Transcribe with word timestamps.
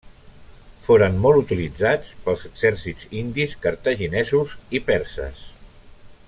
Foren 0.85 1.19
molt 1.25 1.41
utilitzats 1.41 2.09
pels 2.23 2.47
exèrcits 2.49 3.11
indis, 3.21 3.55
cartaginesos 3.67 4.57
i 4.79 4.83
perses. 4.91 5.47